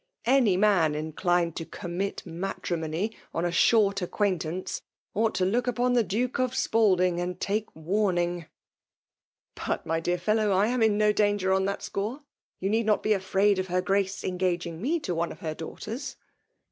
[0.25, 4.81] Any man inclined to commit matrimony on a short 176 FEMALE OOMtNATIOK.
[4.81, 4.81] acquaintance,
[5.29, 8.47] ought to look upon the Duke ot Spahfing, and take warning!""
[9.67, 12.23] But, my dear fellow, / am in no danger on that score.
[12.59, 16.15] You need not be airaid of her Grace engaging me to one of her daughters.!